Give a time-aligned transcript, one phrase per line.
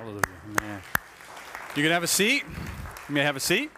[0.00, 0.22] Hallelujah.
[0.62, 0.80] Man.
[1.76, 2.42] You can have a seat.
[3.06, 3.70] You may have a seat.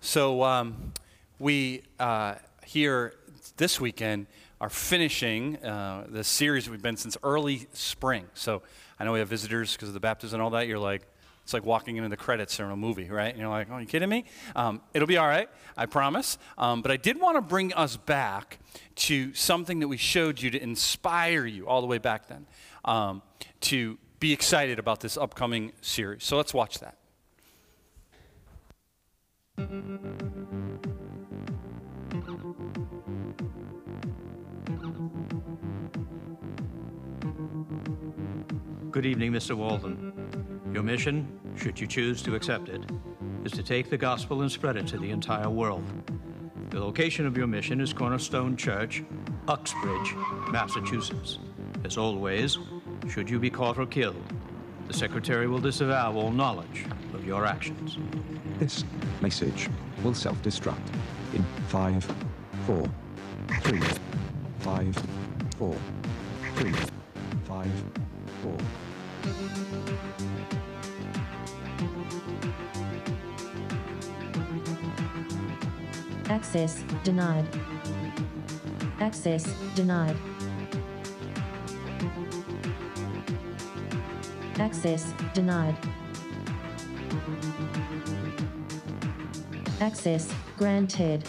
[0.00, 0.92] So, um,
[1.38, 2.34] we uh,
[2.64, 3.14] here
[3.56, 4.26] this weekend
[4.60, 8.26] are finishing uh, the series we've been since early spring.
[8.34, 8.62] So,
[8.98, 10.66] I know we have visitors because of the baptism and all that.
[10.66, 11.02] You're like,
[11.44, 13.30] it's like walking into the credits in a movie, right?
[13.30, 14.24] And you're like, oh, are you kidding me?
[14.56, 16.36] Um, it'll be all right, I promise.
[16.58, 18.58] Um, but I did want to bring us back
[18.96, 22.44] to something that we showed you to inspire you all the way back then
[22.84, 23.22] um,
[23.60, 26.22] to be excited about this upcoming series.
[26.22, 26.96] So let's watch that.
[38.92, 39.56] Good evening, Mr.
[39.56, 40.12] Walden.
[40.72, 42.80] Your mission, should you choose to accept it,
[43.44, 45.82] is to take the gospel and spread it to the entire world.
[46.70, 49.02] The location of your mission is Cornerstone Church,
[49.48, 50.14] Uxbridge,
[50.48, 51.40] Massachusetts.
[51.84, 52.56] As always,
[53.08, 54.22] should you be caught or killed,
[54.88, 57.98] the Secretary will disavow all knowledge of your actions.
[58.58, 58.84] This
[59.20, 59.68] message
[60.02, 60.76] will self-destruct
[61.34, 62.04] in five,
[62.66, 62.88] four,
[63.62, 63.80] three,
[64.60, 64.96] five,
[65.58, 65.76] four,
[66.56, 66.74] three,
[67.44, 67.70] five,
[68.42, 68.56] four.
[76.28, 77.46] Access denied.
[79.00, 79.44] Access
[79.74, 80.16] denied.
[84.62, 85.76] Access denied.
[89.80, 91.24] Access granted.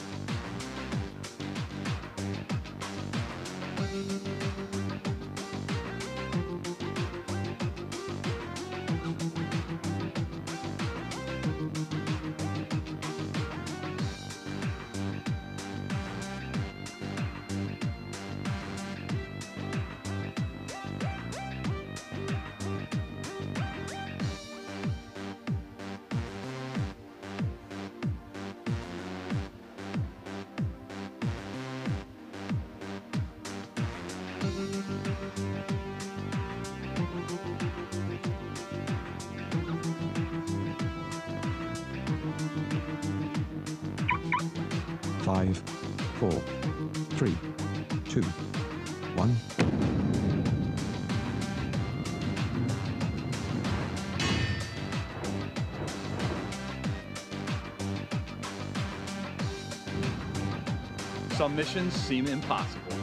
[45.24, 45.58] Five,
[46.20, 46.32] four,
[47.12, 47.34] three,
[48.10, 48.22] two,
[49.16, 49.34] one.
[61.38, 62.98] Some missions seem impossible.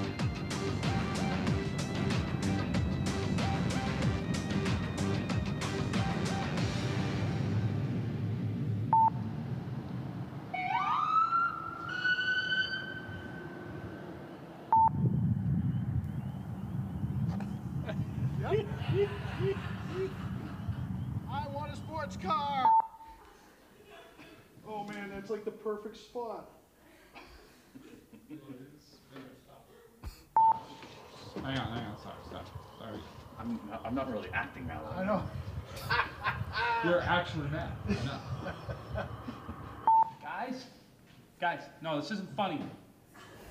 [42.01, 42.59] This isn't funny.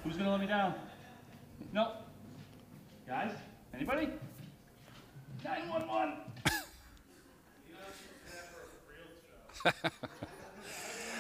[0.04, 0.74] Who's gonna let me down?
[1.72, 1.92] No.
[3.08, 3.32] Guys?
[3.76, 4.10] Anybody?
[5.44, 6.16] 911!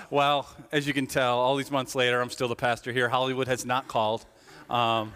[0.09, 3.09] well, as you can tell, all these months later, I'm still the pastor here.
[3.09, 4.25] Hollywood has not called.
[4.69, 5.13] Um,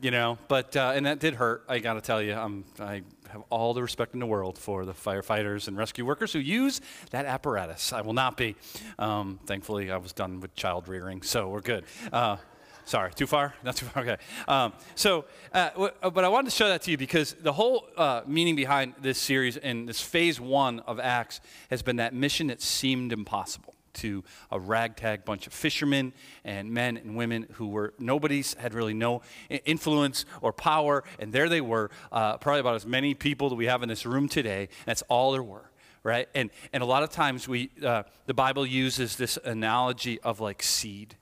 [0.00, 2.34] you know, but, uh, and that did hurt, I gotta tell you.
[2.34, 6.32] I'm, I have all the respect in the world for the firefighters and rescue workers
[6.32, 7.92] who use that apparatus.
[7.92, 8.56] I will not be.
[8.98, 11.84] Um, thankfully, I was done with child rearing, so we're good.
[12.12, 12.36] Uh,
[12.84, 13.54] Sorry, too far?
[13.62, 14.02] Not too far.
[14.02, 14.16] Okay.
[14.48, 17.52] Um, so, uh, w- uh, but I wanted to show that to you because the
[17.52, 22.12] whole uh, meaning behind this series and this phase one of Acts has been that
[22.12, 26.12] mission that seemed impossible to a ragtag bunch of fishermen
[26.44, 29.22] and men and women who were nobody's had really no
[29.64, 33.66] influence or power, and there they were, uh, probably about as many people that we
[33.66, 34.68] have in this room today.
[34.86, 35.72] That's all there were
[36.04, 36.28] right?
[36.34, 40.62] And, and a lot of times we, uh, the Bible uses this analogy of like
[40.62, 41.16] seed,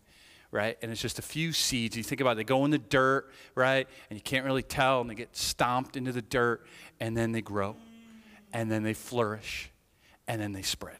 [0.51, 0.79] right?
[0.83, 1.97] And it's just a few seeds.
[1.97, 3.87] You think about it, they go in the dirt, right?
[4.09, 6.65] And you can't really tell, and they get stomped into the dirt,
[6.99, 7.77] and then they grow,
[8.53, 9.71] and then they flourish,
[10.27, 10.99] and then they spread.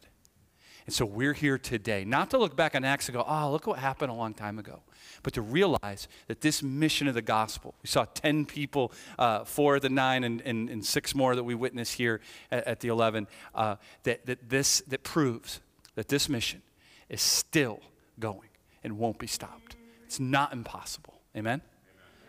[0.91, 3.65] And so we're here today, not to look back on Acts and go, oh, look
[3.65, 4.81] what happened a long time ago,
[5.23, 9.77] but to realize that this mission of the gospel, we saw 10 people, uh, four
[9.77, 12.19] of the nine and, and, and six more that we witnessed here
[12.51, 15.61] at, at the 11, uh, that, that this, that proves
[15.95, 16.61] that this mission
[17.07, 17.79] is still
[18.19, 18.49] going
[18.83, 19.77] and won't be stopped.
[20.03, 21.21] It's not impossible.
[21.37, 21.61] Amen?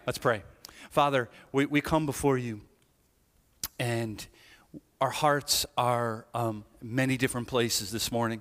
[0.07, 0.45] Let's pray.
[0.93, 2.61] Father, we, we come before you
[3.81, 4.25] and
[5.01, 8.41] our hearts are um, many different places this morning.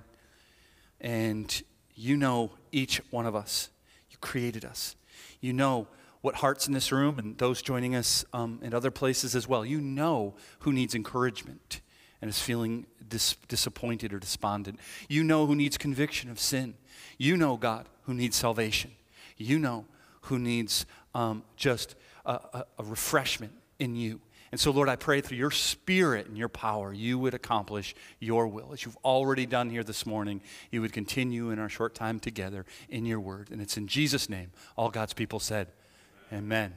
[1.02, 1.62] And
[1.94, 3.68] you know each one of us.
[4.10, 4.96] You created us.
[5.40, 5.88] You know
[6.22, 9.66] what hearts in this room and those joining us um, in other places as well.
[9.66, 11.80] You know who needs encouragement
[12.22, 14.78] and is feeling dis- disappointed or despondent.
[15.08, 16.74] You know who needs conviction of sin.
[17.18, 18.92] You know, God, who needs salvation.
[19.36, 19.84] You know
[20.22, 24.20] who needs um, just a, a, a refreshment in you.
[24.52, 28.46] And so, Lord, I pray through your spirit and your power, you would accomplish your
[28.46, 28.74] will.
[28.74, 32.66] As you've already done here this morning, you would continue in our short time together
[32.90, 33.48] in your word.
[33.50, 35.68] And it's in Jesus' name, all God's people said,
[36.30, 36.74] Amen.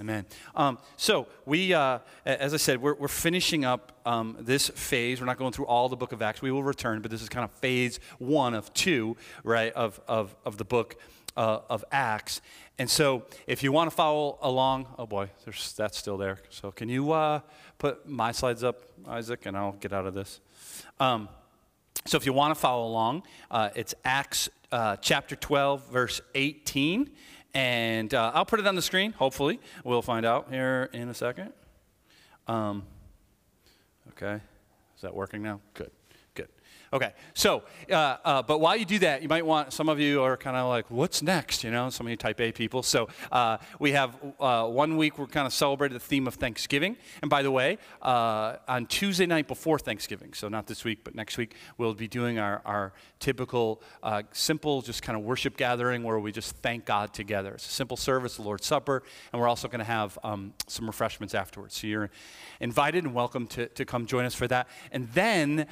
[0.00, 0.24] Amen.
[0.56, 5.20] Um, so, we, uh, as I said, we're, we're finishing up um, this phase.
[5.20, 6.42] We're not going through all the book of Acts.
[6.42, 10.34] We will return, but this is kind of phase one of two, right, of, of,
[10.44, 10.96] of the book
[11.36, 12.40] uh, of Acts.
[12.78, 15.30] And so, if you want to follow along, oh boy,
[15.76, 16.38] that's still there.
[16.50, 17.40] So, can you uh,
[17.78, 20.40] put my slides up, Isaac, and I'll get out of this?
[20.98, 21.28] Um,
[22.06, 27.10] so, if you want to follow along, uh, it's Acts uh, chapter 12, verse 18.
[27.54, 29.60] And uh, I'll put it on the screen, hopefully.
[29.84, 31.52] We'll find out here in a second.
[32.46, 32.84] Um,
[34.10, 34.40] okay.
[34.96, 35.60] Is that working now?
[35.74, 35.90] Good.
[36.94, 37.14] Okay.
[37.32, 40.36] So, uh, uh, but while you do that, you might want, some of you are
[40.36, 41.64] kind of like, what's next?
[41.64, 42.82] You know, some of you type A people.
[42.82, 46.98] So, uh, we have uh, one week we're kind of celebrating the theme of Thanksgiving.
[47.22, 51.14] And by the way, uh, on Tuesday night before Thanksgiving, so not this week, but
[51.14, 56.02] next week, we'll be doing our, our typical, uh, simple, just kind of worship gathering
[56.02, 57.54] where we just thank God together.
[57.54, 59.02] It's a simple service, the Lord's Supper,
[59.32, 61.74] and we're also going to have um, some refreshments afterwards.
[61.74, 62.10] So, you're
[62.60, 64.68] invited and welcome to, to come join us for that.
[64.90, 65.66] And then,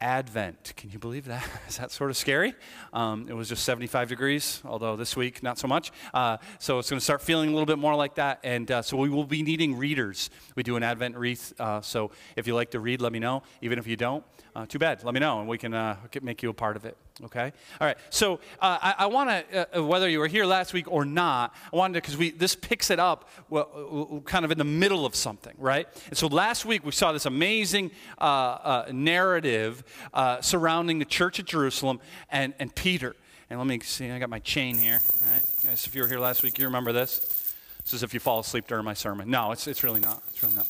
[0.00, 0.72] Advent.
[0.76, 1.46] Can you believe that?
[1.68, 2.54] Is that sort of scary?
[2.92, 5.92] Um, it was just 75 degrees, although this week not so much.
[6.14, 8.40] Uh, so it's going to start feeling a little bit more like that.
[8.42, 10.30] And uh, so we will be needing readers.
[10.54, 11.52] We do an Advent wreath.
[11.58, 13.42] Uh, so if you like to read, let me know.
[13.60, 14.24] Even if you don't,
[14.56, 15.04] uh, too bad.
[15.04, 16.96] Let me know, and we can uh, make you a part of it.
[17.24, 17.52] Okay.
[17.80, 17.98] All right.
[18.08, 21.76] So uh, I, I want to, whether you were here last week or not, I
[21.76, 25.14] wanted to because we this picks it up well, kind of in the middle of
[25.14, 25.86] something, right?
[26.08, 27.90] And so last week we saw this amazing
[28.20, 29.84] narrative
[30.14, 33.16] uh, surrounding the church at Jerusalem and, and Peter.
[33.50, 35.00] And let me see, I got my chain here.
[35.24, 35.42] All right?
[35.64, 37.54] Guys, if you were here last week, you remember this.
[37.84, 39.28] This is if you fall asleep during my sermon.
[39.28, 40.22] No, it's, it's really not.
[40.28, 40.68] It's really not.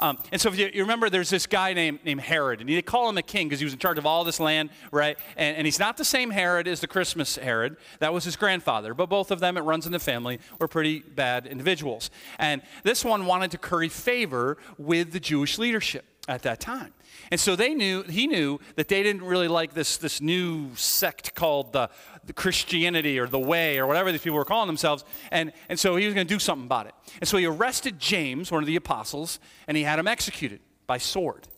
[0.00, 2.82] Um, and so if you, you, remember, there's this guy named, named Herod, and they
[2.82, 5.18] call him a king because he was in charge of all this land, right?
[5.36, 7.76] And, and he's not the same Herod as the Christmas Herod.
[7.98, 8.94] That was his grandfather.
[8.94, 12.10] But both of them, it runs in the family, were pretty bad individuals.
[12.38, 16.92] And this one wanted to curry favor with the Jewish leadership at that time.
[17.30, 21.34] And so they knew, he knew that they didn't really like this, this new sect
[21.34, 21.88] called the,
[22.24, 25.04] the Christianity or the Way or whatever these people were calling themselves.
[25.30, 26.94] And, and so he was going to do something about it.
[27.20, 30.98] And so he arrested James, one of the apostles, and he had him executed by
[30.98, 31.48] sword.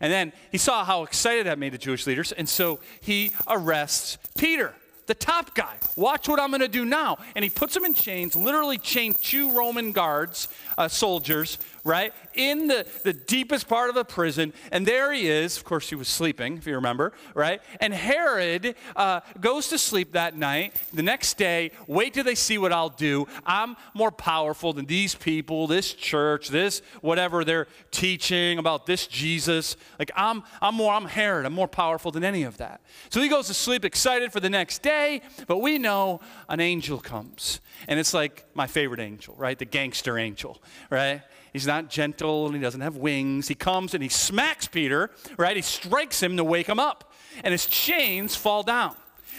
[0.00, 4.18] And then he saw how excited that made the Jewish leaders, and so he arrests
[4.36, 4.74] Peter
[5.08, 5.76] the top guy.
[5.96, 7.16] Watch what I'm going to do now.
[7.34, 12.68] And he puts him in chains, literally chained two Roman guards, uh, soldiers, right, in
[12.68, 14.52] the, the deepest part of the prison.
[14.70, 15.56] And there he is.
[15.56, 17.60] Of course, he was sleeping, if you remember, right?
[17.80, 20.80] And Herod uh, goes to sleep that night.
[20.92, 23.26] The next day, wait till they see what I'll do.
[23.46, 29.76] I'm more powerful than these people, this church, this whatever they're teaching about this Jesus.
[29.98, 31.46] Like, I'm, I'm more, I'm Herod.
[31.46, 32.82] I'm more powerful than any of that.
[33.08, 36.98] So he goes to sleep excited for the next day, but we know an angel
[36.98, 37.60] comes.
[37.86, 39.58] And it's like my favorite angel, right?
[39.58, 41.22] The gangster angel, right?
[41.52, 43.48] He's not gentle and he doesn't have wings.
[43.48, 45.56] He comes and he smacks Peter, right?
[45.56, 47.12] He strikes him to wake him up.
[47.42, 48.94] And his chains fall down.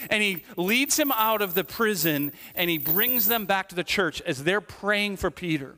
[0.10, 3.84] And he leads him out of the prison and he brings them back to the
[3.84, 5.75] church as they're praying for Peter.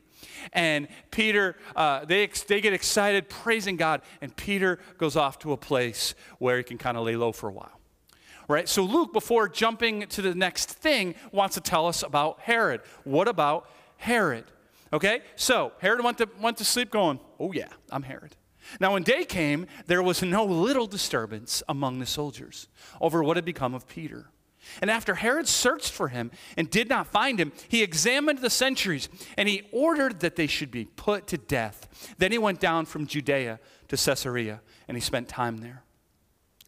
[0.52, 4.02] And Peter, uh, they, they get excited, praising God.
[4.20, 7.48] And Peter goes off to a place where he can kind of lay low for
[7.48, 7.78] a while.
[8.48, 8.68] Right?
[8.68, 12.82] So Luke, before jumping to the next thing, wants to tell us about Herod.
[13.04, 14.44] What about Herod?
[14.92, 18.36] Okay, so Herod went to, went to sleep going, Oh, yeah, I'm Herod.
[18.78, 22.68] Now, when day came, there was no little disturbance among the soldiers
[23.00, 24.26] over what had become of Peter.
[24.80, 29.08] And after Herod searched for him and did not find him, he examined the sentries
[29.36, 32.14] and he ordered that they should be put to death.
[32.18, 33.58] Then he went down from Judea
[33.88, 35.82] to Caesarea and he spent time there.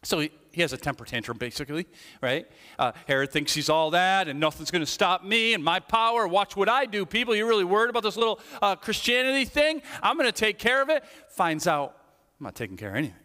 [0.02, 1.86] So he, he has a temper tantrum, basically,
[2.22, 2.46] right?
[2.78, 6.28] Uh, Herod thinks he's all that, and nothing's going to stop me and my power.
[6.28, 7.34] Watch what I do, people.
[7.34, 9.82] You're really worried about this little uh, Christianity thing?
[10.00, 11.04] I'm going to take care of it.
[11.28, 11.96] Finds out
[12.38, 13.16] I'm not taking care of anything.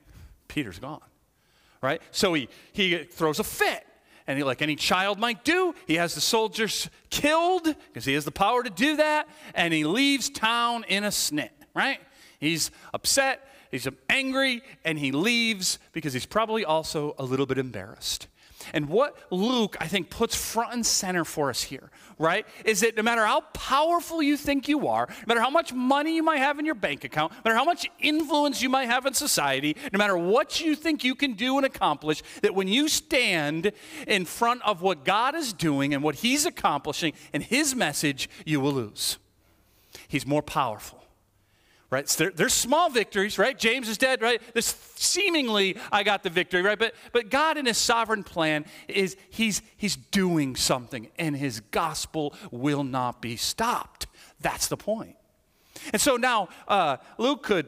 [0.48, 1.02] Peter's gone,
[1.82, 2.02] right?
[2.10, 3.86] So he, he throws a fit.
[4.26, 8.26] And he, like any child might do, he has the soldiers killed because he has
[8.26, 9.28] the power to do that.
[9.56, 12.00] And he leaves town in a snit, right?
[12.40, 18.28] He's upset he's angry, and he leaves because he's probably also a little bit embarrassed.
[18.74, 22.96] And what Luke, I think, puts front and center for us here, right, is that
[22.96, 26.40] no matter how powerful you think you are, no matter how much money you might
[26.40, 29.76] have in your bank account, no matter how much influence you might have in society,
[29.92, 33.72] no matter what you think you can do and accomplish, that when you stand
[34.08, 38.60] in front of what God is doing and what He's accomplishing and His message, you
[38.60, 39.18] will lose.
[40.08, 41.04] He's more powerful
[41.90, 42.08] right?
[42.08, 43.58] So there, there's small victories, right?
[43.58, 44.42] James is dead, right?
[44.54, 46.78] This seemingly I got the victory, right?
[46.78, 52.34] But but God in His sovereign plan is He's He's doing something, and His gospel
[52.52, 54.08] will not be stopped.
[54.40, 55.16] That's the point.
[55.94, 57.68] And so now uh, Luke could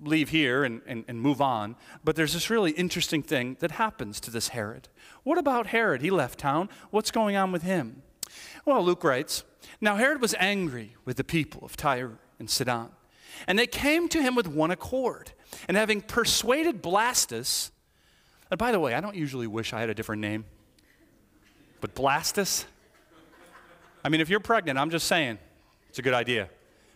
[0.00, 1.74] leave here and, and, and move on,
[2.04, 4.88] but there's this really interesting thing that happens to this Herod.
[5.24, 6.02] What about Herod?
[6.02, 6.68] He left town.
[6.90, 8.02] What's going on with him?
[8.64, 9.42] Well, Luke writes
[9.80, 12.90] Now Herod was angry with the people of Tyre and Sidon
[13.46, 15.32] and they came to him with one accord.
[15.66, 17.70] And having persuaded Blastus,
[18.50, 20.44] and by the way, I don't usually wish I had a different name,
[21.80, 22.64] but Blastus?
[24.04, 25.38] I mean, if you're pregnant, I'm just saying,
[25.88, 26.48] it's a good idea.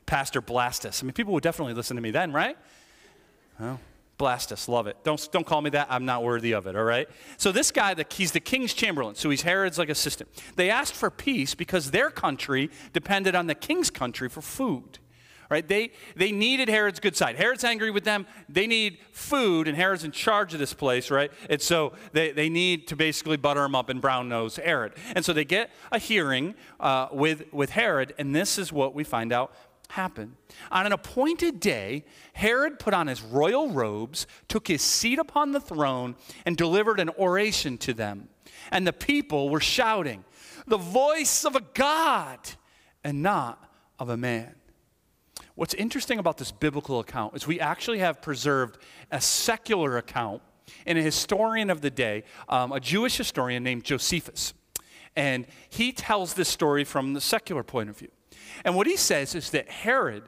[0.06, 1.02] Pastor Blastus.
[1.02, 2.56] I mean, people would definitely listen to me then, right?
[3.58, 3.80] Well,
[4.18, 4.96] Blastus, love it.
[5.02, 5.88] Don't, don't call me that.
[5.90, 7.08] I'm not worthy of it, all right?
[7.38, 10.30] So this guy, the, he's the king's chamberlain, so he's Herod's like assistant.
[10.56, 14.98] They asked for peace because their country depended on the king's country for food
[15.52, 15.68] right?
[15.68, 17.36] They, they needed Herod's good side.
[17.36, 18.26] Herod's angry with them.
[18.48, 21.30] They need food, and Herod's in charge of this place, right?
[21.50, 24.94] And so they, they need to basically butter him up and brown nose Herod.
[25.14, 29.04] And so they get a hearing uh, with, with Herod, and this is what we
[29.04, 29.54] find out
[29.90, 30.36] happened.
[30.70, 35.60] On an appointed day, Herod put on his royal robes, took his seat upon the
[35.60, 36.16] throne,
[36.46, 38.28] and delivered an oration to them.
[38.70, 40.24] And the people were shouting,
[40.66, 42.38] The voice of a God
[43.04, 44.54] and not of a man.
[45.62, 48.78] What's interesting about this biblical account is we actually have preserved
[49.12, 50.42] a secular account
[50.86, 54.54] in a historian of the day, um, a Jewish historian named Josephus.
[55.14, 58.08] And he tells this story from the secular point of view.
[58.64, 60.24] And what he says is that Herod,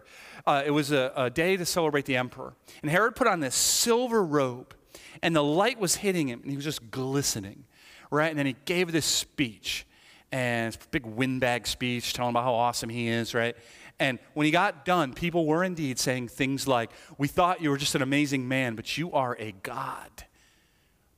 [0.47, 3.57] uh, it was a, a day to celebrate the emperor, and Herod put on this
[3.57, 4.73] silver robe,
[5.21, 7.64] and the light was hitting him, and he was just glistening,
[8.09, 8.29] right?
[8.31, 9.85] And then he gave this speech,
[10.31, 13.57] and it's a big windbag speech telling about how awesome he is, right?
[14.01, 17.77] And when he got done, people were indeed saying things like, We thought you were
[17.77, 20.11] just an amazing man, but you are a God.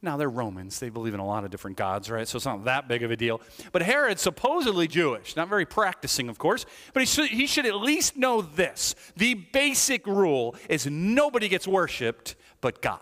[0.02, 0.78] Now, they're Romans.
[0.78, 2.28] They believe in a lot of different gods, right?
[2.28, 3.40] So it's not that big of a deal.
[3.72, 7.76] But Herod, supposedly Jewish, not very practicing, of course, but he should, he should at
[7.76, 8.94] least know this.
[9.16, 13.00] The basic rule is nobody gets worshiped but God.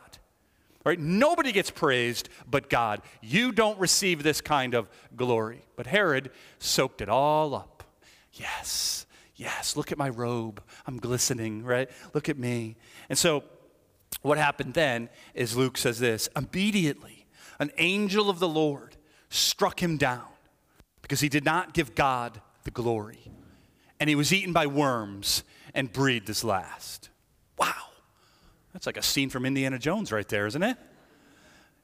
[0.85, 0.99] Right?
[0.99, 3.02] Nobody gets praised but God.
[3.23, 5.62] You don't receive this kind of glory.
[5.76, 7.83] But Herod soaked it all up.
[8.33, 9.07] Yes,
[9.44, 10.62] Yes, look at my robe.
[10.86, 11.90] I'm glistening, right?
[12.14, 12.76] Look at me.
[13.10, 13.44] And so,
[14.22, 17.26] what happened then is Luke says this immediately,
[17.58, 18.96] an angel of the Lord
[19.28, 20.24] struck him down
[21.02, 23.20] because he did not give God the glory.
[24.00, 27.10] And he was eaten by worms and breathed his last.
[27.58, 27.90] Wow.
[28.72, 30.78] That's like a scene from Indiana Jones right there, isn't it?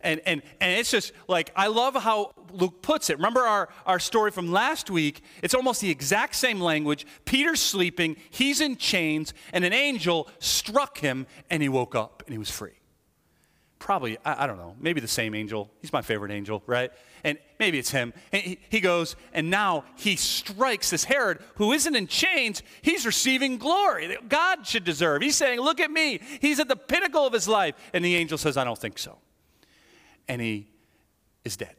[0.02, 3.16] And, and, and it's just like, I love how Luke puts it.
[3.16, 5.22] Remember our, our story from last week?
[5.42, 7.06] It's almost the exact same language.
[7.24, 12.32] Peter's sleeping, he's in chains, and an angel struck him, and he woke up and
[12.32, 12.72] he was free.
[13.78, 15.70] Probably, I, I don't know, maybe the same angel.
[15.80, 16.90] He's my favorite angel, right?
[17.24, 18.12] And maybe it's him.
[18.30, 22.62] He, he goes, and now he strikes this Herod who isn't in chains.
[22.82, 25.22] He's receiving glory that God should deserve.
[25.22, 26.20] He's saying, Look at me.
[26.40, 27.74] He's at the pinnacle of his life.
[27.92, 29.18] And the angel says, I don't think so
[30.30, 30.68] and he
[31.44, 31.74] is dead.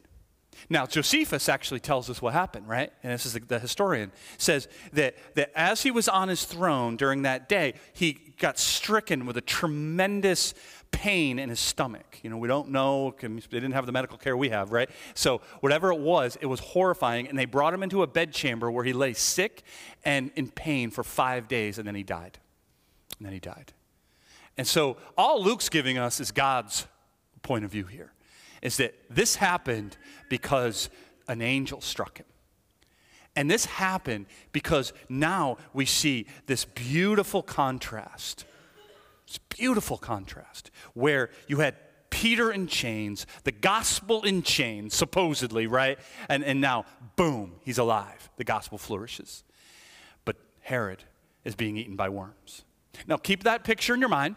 [0.70, 2.92] Now, Josephus actually tells us what happened, right?
[3.02, 6.98] And this is the, the, historian, says that, that as he was on his throne
[6.98, 10.54] during that day, he got stricken with a tremendous
[10.92, 12.20] pain in his stomach.
[12.24, 14.90] You know, we don't know, they didn't have the medical care we have, right?
[15.14, 18.84] So, whatever it was, it was horrifying, and they brought him into a bedchamber where
[18.84, 19.64] he lay sick
[20.04, 22.38] and in pain for five days, and then he died.
[23.18, 23.72] And then he died.
[24.58, 26.86] And so, all Luke's giving us is God's
[27.42, 28.12] point of view here
[28.62, 29.98] is that this happened
[30.30, 30.90] because
[31.28, 32.26] an angel struck him.
[33.36, 38.46] And this happened because now we see this beautiful contrast.
[39.26, 41.76] This beautiful contrast where you had
[42.10, 45.98] Peter in chains, the gospel in chains, supposedly, right?
[46.28, 48.30] And, and now, boom, he's alive.
[48.36, 49.46] The gospel flourishes.
[50.26, 51.06] But Herod
[51.46, 52.66] is being eaten by worms.
[53.08, 54.36] Now, keep that picture in your mind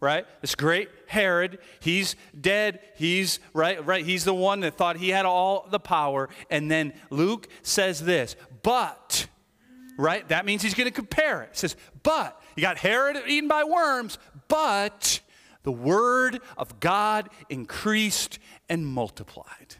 [0.00, 0.26] right?
[0.40, 2.80] This great Herod, he's dead.
[2.96, 4.04] He's right, right.
[4.04, 6.28] He's the one that thought he had all the power.
[6.50, 9.26] And then Luke says this, but,
[9.98, 10.26] right?
[10.28, 11.50] That means he's going to compare it.
[11.52, 15.20] He says, but you got Herod eaten by worms, but
[15.62, 18.38] the word of God increased
[18.68, 19.76] and multiplied.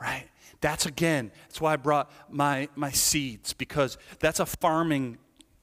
[0.00, 0.28] Right?
[0.60, 5.18] That's again, that's why I brought my, my seeds, because that's a farming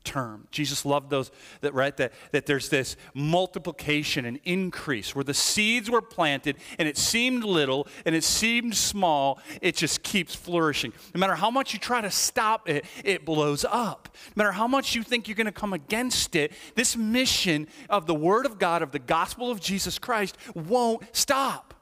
[0.05, 0.47] term.
[0.51, 1.31] Jesus loved those
[1.61, 6.87] that right that that there's this multiplication and increase where the seeds were planted and
[6.87, 10.93] it seemed little and it seemed small, it just keeps flourishing.
[11.13, 14.09] No matter how much you try to stop it, it blows up.
[14.35, 18.05] No matter how much you think you're going to come against it, this mission of
[18.05, 21.74] the word of God of the gospel of Jesus Christ won't stop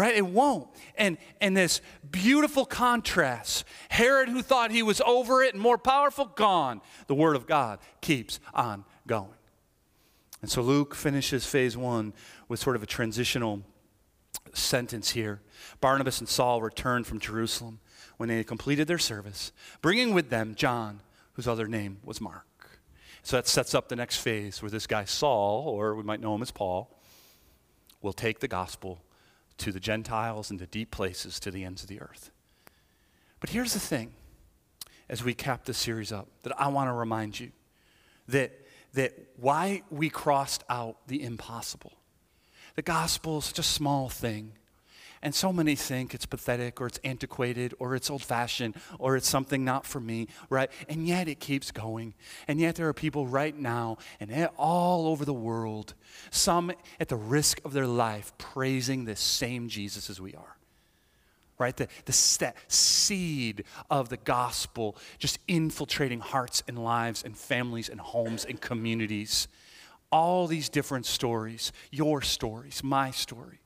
[0.00, 0.16] right?
[0.16, 0.68] It won't.
[0.96, 6.24] And and this beautiful contrast herod who thought he was over it and more powerful
[6.24, 6.80] gone.
[7.06, 9.28] The word of god keeps on going.
[10.40, 12.14] And so luke finishes phase one
[12.48, 13.62] with sort of a transitional
[14.54, 15.42] sentence here.
[15.82, 17.78] Barnabas and saul returned from jerusalem
[18.16, 19.52] when they had completed their service
[19.82, 21.00] bringing with them john
[21.34, 22.46] whose other name was mark.
[23.22, 26.34] So that sets up the next phase where this guy saul or we might know
[26.34, 26.96] him as paul
[28.00, 29.02] will take the gospel
[29.60, 32.30] to the Gentiles and to deep places to the ends of the earth.
[33.40, 34.12] But here's the thing
[35.08, 37.50] as we cap this series up that I want to remind you
[38.28, 38.52] that,
[38.94, 41.92] that why we crossed out the impossible.
[42.76, 44.52] The gospel is such a small thing.
[45.22, 49.28] And so many think it's pathetic or it's antiquated or it's old fashioned or it's
[49.28, 50.70] something not for me, right?
[50.88, 52.14] And yet it keeps going.
[52.48, 55.92] And yet there are people right now and all over the world,
[56.30, 60.56] some at the risk of their life, praising this same Jesus as we are.
[61.58, 61.76] Right?
[61.76, 68.46] The, the seed of the gospel just infiltrating hearts and lives and families and homes
[68.46, 69.46] and communities.
[70.10, 73.59] All these different stories, your stories, my story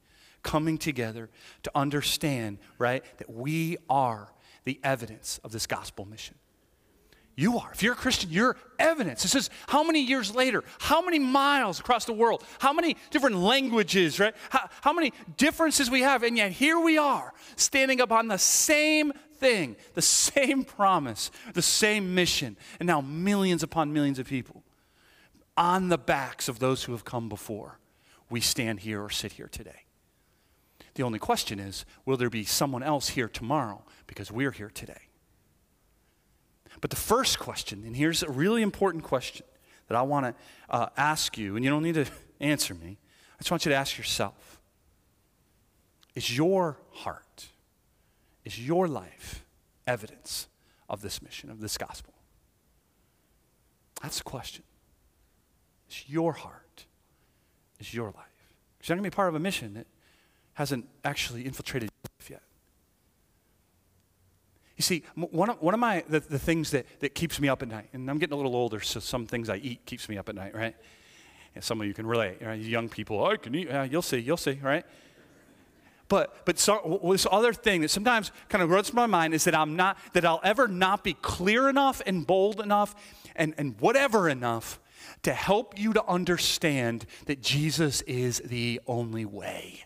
[0.44, 1.28] coming together
[1.64, 4.32] to understand, right, that we are
[4.62, 6.36] the evidence of this gospel mission.
[7.36, 7.70] You are.
[7.72, 9.24] If you're a Christian, you're evidence.
[9.24, 13.36] It says how many years later, how many miles across the world, how many different
[13.36, 14.34] languages, right?
[14.50, 18.38] How, how many differences we have, and yet here we are standing up on the
[18.38, 24.62] same thing, the same promise, the same mission, and now millions upon millions of people
[25.56, 27.80] on the backs of those who have come before.
[28.30, 29.83] We stand here or sit here today.
[30.94, 35.08] The only question is will there be someone else here tomorrow because we're here today?
[36.80, 39.46] But the first question, and here's a really important question
[39.88, 40.34] that I want to
[40.70, 42.06] uh, ask you, and you don't need to
[42.40, 42.98] answer me.
[43.34, 44.60] I just want you to ask yourself
[46.14, 47.48] Is your heart,
[48.44, 49.44] is your life
[49.86, 50.48] evidence
[50.88, 52.14] of this mission, of this gospel?
[54.02, 54.64] That's the question.
[55.88, 56.86] Is your heart,
[57.80, 58.56] is your life?
[58.76, 59.86] Because you're going to be part of a mission that
[60.54, 62.42] hasn't actually infiltrated your life yet.
[64.76, 67.62] You see, one of, one of my, the, the things that, that keeps me up
[67.62, 70.18] at night, and I'm getting a little older, so some things I eat keeps me
[70.18, 70.74] up at night, right?
[71.54, 72.58] And some of you can relate, right?
[72.60, 74.84] Young people, oh, I can eat, yeah, you'll see, you'll see, right?
[76.08, 79.54] But, but so, this other thing that sometimes kind of runs my mind is that
[79.54, 82.94] I'm not, that I'll ever not be clear enough and bold enough
[83.36, 84.80] and, and whatever enough
[85.22, 89.84] to help you to understand that Jesus is the only way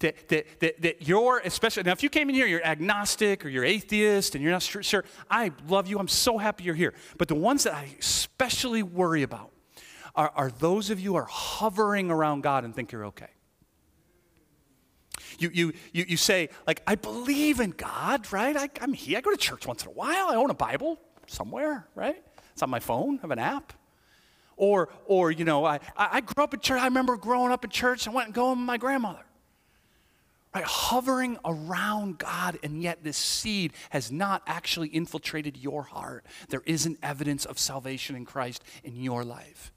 [0.00, 3.48] that, that, that, that you're, especially, now if you came in here, you're agnostic or
[3.48, 5.98] you're atheist and you're not sure, sure, I love you.
[5.98, 6.94] I'm so happy you're here.
[7.18, 9.50] But the ones that I especially worry about
[10.14, 13.28] are, are those of you who are hovering around God and think you're okay.
[15.38, 18.56] You, you, you, you say, like, I believe in God, right?
[18.56, 19.18] I, I'm here.
[19.18, 20.28] I go to church once in a while.
[20.28, 22.22] I own a Bible somewhere, right?
[22.52, 23.18] It's on my phone.
[23.18, 23.72] I have an app.
[24.56, 26.80] Or, or you know, I, I grew up in church.
[26.80, 28.08] I remember growing up in church.
[28.08, 29.26] I went and going with my grandmother
[30.56, 30.64] right?
[30.64, 36.24] Hovering around God, and yet this seed has not actually infiltrated your heart.
[36.48, 39.70] There isn't evidence of salvation in Christ in your life.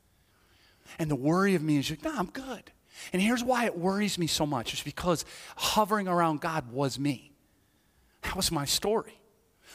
[0.98, 2.72] And the worry of me is, like, no, I'm good.
[3.12, 4.72] And here's why it worries me so much.
[4.72, 5.26] It's because
[5.58, 7.34] hovering around God was me.
[8.22, 9.19] That was my story.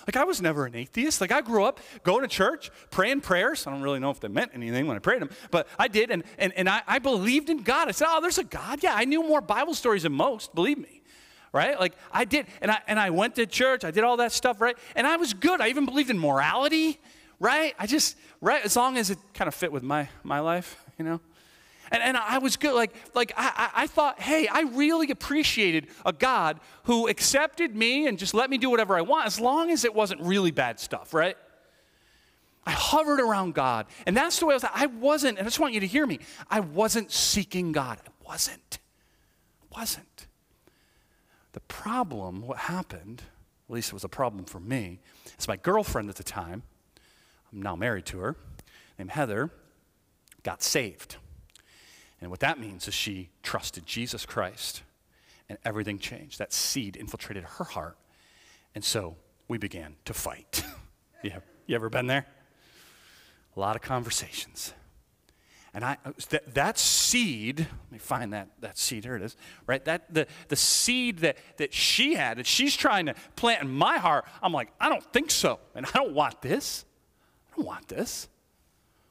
[0.06, 1.20] Like, I was never an atheist.
[1.20, 3.66] Like, I grew up going to church, praying prayers.
[3.66, 6.10] I don't really know if they meant anything when I prayed them, but I did.
[6.10, 7.88] And, and, and I, I believed in God.
[7.88, 8.82] I said, Oh, there's a God.
[8.82, 11.02] Yeah, I knew more Bible stories than most, believe me.
[11.52, 11.78] Right?
[11.78, 12.46] Like, I did.
[12.60, 13.84] And I, and I went to church.
[13.84, 14.76] I did all that stuff, right?
[14.96, 15.60] And I was good.
[15.60, 17.00] I even believed in morality,
[17.38, 17.74] right?
[17.78, 18.64] I just, right?
[18.64, 21.20] As long as it kind of fit with my, my life, you know?
[21.94, 22.74] And, and I was good.
[22.74, 28.18] Like, like I, I thought, hey, I really appreciated a God who accepted me and
[28.18, 31.14] just let me do whatever I want as long as it wasn't really bad stuff,
[31.14, 31.36] right?
[32.66, 33.86] I hovered around God.
[34.08, 34.64] And that's the way I was.
[34.74, 36.18] I wasn't, and I just want you to hear me,
[36.50, 37.98] I wasn't seeking God.
[38.04, 38.80] I wasn't.
[39.62, 40.26] I wasn't.
[41.52, 43.22] The problem, what happened,
[43.68, 44.98] at least it was a problem for me,
[45.38, 46.64] is my girlfriend at the time,
[47.52, 48.34] I'm now married to her,
[48.98, 49.52] named Heather,
[50.42, 51.18] got saved.
[52.24, 54.82] And what that means is she trusted Jesus Christ
[55.50, 56.38] and everything changed.
[56.38, 57.98] That seed infiltrated her heart.
[58.74, 60.64] And so we began to fight.
[61.22, 61.40] yeah.
[61.66, 62.24] You ever been there?
[63.54, 64.72] A lot of conversations.
[65.74, 69.36] And I, uh, that, that seed, let me find that, that seed, here it is,
[69.66, 69.84] right?
[69.84, 73.98] That, the, the seed that, that she had, that she's trying to plant in my
[73.98, 75.60] heart, I'm like, I don't think so.
[75.74, 76.86] And I don't want this.
[77.52, 78.28] I don't want this.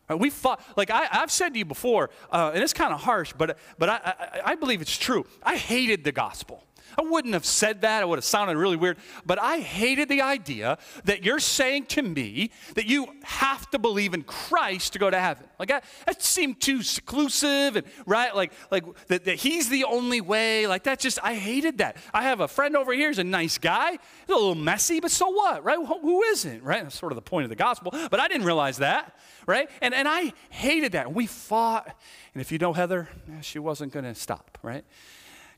[0.10, 3.02] Right, we fought, like I, have said to you before, uh, and it's kind of
[3.02, 5.26] harsh, but, but I, I, I believe it's true.
[5.42, 6.64] I hated the gospel.
[6.98, 8.02] I wouldn't have said that.
[8.02, 8.98] It would have sounded really weird.
[9.26, 14.14] But I hated the idea that you're saying to me that you have to believe
[14.14, 15.46] in Christ to go to heaven.
[15.60, 18.36] Like, that seemed too seclusive and, right?
[18.36, 20.68] Like, like that, that he's the only way.
[20.68, 21.98] Like, that just, I hated that.
[22.14, 23.92] I have a friend over here, he's a nice guy.
[23.92, 25.78] He's a little messy, but so what, right?
[25.78, 26.84] Who isn't, right?
[26.84, 27.94] That's sort of the point of the gospel.
[28.10, 29.16] But I didn't realize that
[29.48, 29.70] right?
[29.82, 31.14] And, and I hated that.
[31.14, 31.96] We fought.
[32.34, 34.84] And if you know Heather, eh, she wasn't going to stop, right?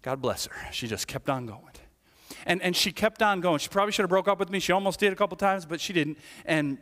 [0.05, 0.71] God bless her.
[0.71, 1.63] She just kept on going.
[2.45, 3.57] And, and she kept on going.
[3.57, 4.59] She probably should have broke up with me.
[4.59, 6.19] She almost did a couple times, but she didn't.
[6.45, 6.77] And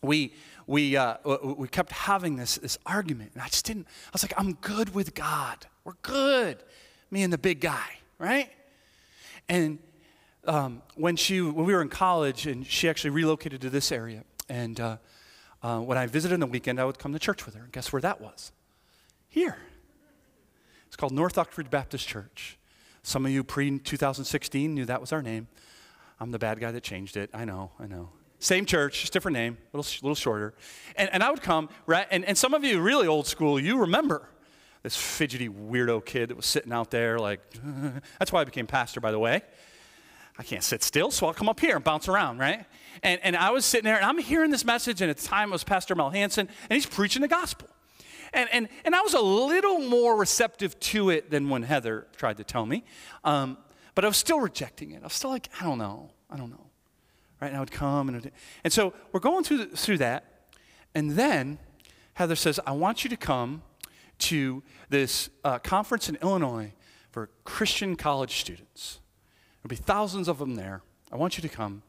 [0.00, 0.32] we,
[0.68, 3.32] we, uh, we kept having this, this argument.
[3.34, 5.66] And I just didn't, I was like, I'm good with God.
[5.82, 6.62] We're good.
[7.10, 8.48] Me and the big guy, right?
[9.48, 9.80] And
[10.46, 14.22] um, when, she, when we were in college, and she actually relocated to this area,
[14.48, 14.98] and uh,
[15.64, 17.64] uh, when I visited on the weekend, I would come to church with her.
[17.64, 18.52] And guess where that was?
[19.28, 19.56] Here.
[21.02, 22.56] Called North Oxford Baptist Church.
[23.02, 25.48] Some of you pre 2016 knew that was our name.
[26.20, 27.28] I'm the bad guy that changed it.
[27.34, 28.10] I know, I know.
[28.38, 30.54] Same church, just different name, a little, little shorter.
[30.94, 32.06] And, and I would come, right?
[32.12, 34.28] And, and some of you really old school, you remember
[34.84, 37.40] this fidgety weirdo kid that was sitting out there, like,
[38.20, 39.42] that's why I became pastor, by the way.
[40.38, 42.64] I can't sit still, so I'll come up here and bounce around, right?
[43.02, 45.48] And, and I was sitting there and I'm hearing this message, and at the time
[45.48, 47.66] it was Pastor Mel Hanson, and he's preaching the gospel.
[48.32, 52.38] And, and, and I was a little more receptive to it than when Heather tried
[52.38, 52.84] to tell me.
[53.24, 53.58] Um,
[53.94, 55.00] but I was still rejecting it.
[55.02, 56.10] I was still like, I don't know.
[56.30, 56.70] I don't know.
[57.40, 57.48] Right?
[57.48, 58.08] And I would come.
[58.08, 58.30] And,
[58.64, 60.48] and so we're going through, the, through that.
[60.94, 61.58] And then
[62.14, 63.62] Heather says, I want you to come
[64.20, 66.72] to this uh, conference in Illinois
[67.10, 69.00] for Christian college students.
[69.62, 70.82] There'll be thousands of them there.
[71.10, 71.82] I want you to come.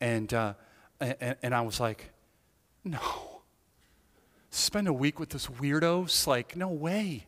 [0.00, 0.54] And, uh,
[1.00, 2.10] and, and I was like,
[2.84, 3.37] no.
[4.50, 6.26] Spend a week with this weirdos?
[6.26, 7.26] Like, no way.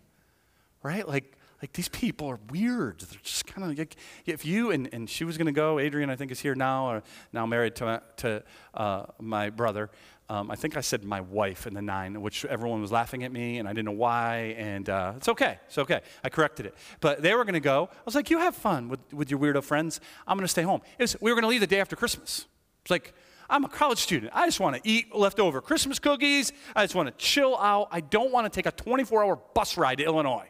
[0.82, 1.06] Right?
[1.06, 3.00] Like, like these people are weird.
[3.00, 6.08] They're just kind of like, if you and, and she was going to go, Adrian,
[6.08, 7.02] I think is here now, or
[7.32, 9.90] now married to, to uh, my brother.
[10.30, 13.32] Um, I think I said my wife in the nine, which everyone was laughing at
[13.32, 15.58] me, and I didn't know why, and uh, it's okay.
[15.66, 16.00] It's okay.
[16.22, 16.74] I corrected it.
[17.00, 17.88] But they were going to go.
[17.92, 20.00] I was like, you have fun with, with your weirdo friends.
[20.28, 20.82] I'm going to stay home.
[20.98, 22.46] Was, we were going to leave the day after Christmas.
[22.82, 23.12] It's like,
[23.50, 24.32] I'm a college student.
[24.34, 26.52] I just want to eat leftover Christmas cookies.
[26.74, 27.88] I just want to chill out.
[27.90, 30.48] I don't want to take a 24 hour bus ride to Illinois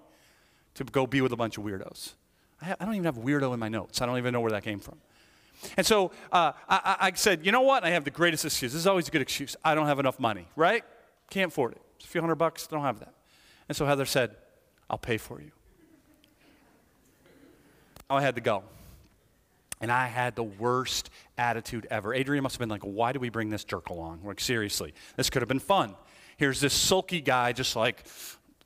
[0.74, 2.14] to go be with a bunch of weirdos.
[2.62, 4.02] I, don't even have weirdo in my notes.
[4.02, 4.98] I don't even know where that came from.
[5.76, 7.84] And so uh, I, I, said, you know what?
[7.84, 8.72] I have the greatest excuse.
[8.72, 9.56] This is always a good excuse.
[9.64, 10.84] I don't have enough money, right?
[11.30, 11.82] Can't afford it.
[11.96, 13.14] It's a few hundred bucks, don't have that.
[13.68, 14.36] And so Heather said,
[14.88, 15.52] I'll pay for you.
[18.08, 18.64] I had to go.
[19.80, 22.12] And I had the worst attitude ever.
[22.12, 24.20] Adrian must have been like, why do we bring this jerk along?
[24.24, 25.94] Like, seriously, this could have been fun.
[26.36, 28.04] Here's this sulky guy just like,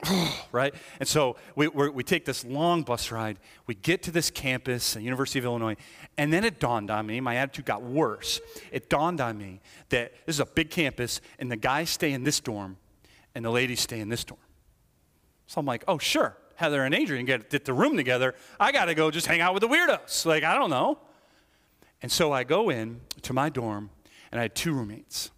[0.51, 0.73] right?
[0.99, 3.39] And so we, we take this long bus ride.
[3.67, 5.75] We get to this campus, the University of Illinois,
[6.17, 8.41] and then it dawned on me, my attitude got worse.
[8.71, 12.23] It dawned on me that this is a big campus, and the guys stay in
[12.23, 12.77] this dorm,
[13.33, 14.39] and the ladies stay in this dorm.
[15.47, 16.35] So I'm like, oh, sure.
[16.55, 18.35] Heather and Adrian get, get the room together.
[18.59, 20.25] I got to go just hang out with the weirdos.
[20.25, 20.99] Like, I don't know.
[22.01, 23.89] And so I go in to my dorm,
[24.31, 25.31] and I had two roommates.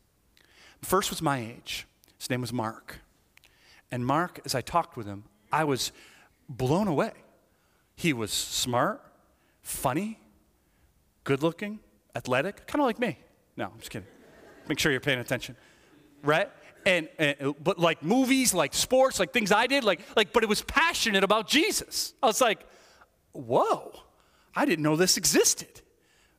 [0.82, 1.88] The first was my age.
[2.18, 3.00] His name was Mark.
[3.92, 5.92] And Mark, as I talked with him, I was
[6.50, 7.12] blown away.
[7.96, 9.02] He was smart,
[9.62, 10.20] funny,
[11.24, 11.80] good looking,
[12.16, 13.18] athletic, kind of like me.
[13.56, 14.08] No, I'm just kidding.
[14.68, 15.56] Make sure you're paying attention.
[16.24, 16.50] Right?
[16.88, 20.44] And, and, uh, but like movies, like sports, like things I did, like like but
[20.44, 22.14] it was passionate about Jesus.
[22.24, 22.66] I was like,
[23.34, 23.94] "Whoa.
[24.56, 25.82] I didn't know this existed."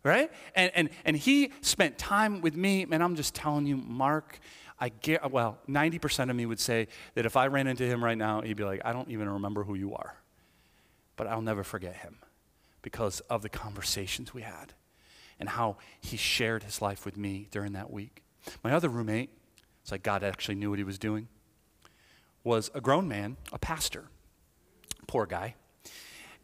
[0.02, 0.30] Right?
[0.54, 4.40] And and and he spent time with me, and I'm just telling you, Mark
[4.80, 8.16] I get, well, 90% of me would say that if I ran into him right
[8.16, 10.16] now, he'd be like, I don't even remember who you are.
[11.16, 12.18] But I'll never forget him
[12.82, 14.74] because of the conversations we had
[15.40, 18.22] and how he shared his life with me during that week.
[18.62, 19.30] My other roommate,
[19.88, 21.28] it's like God actually knew what he was doing,
[22.44, 24.04] was a grown man, a pastor.
[25.06, 25.54] Poor guy.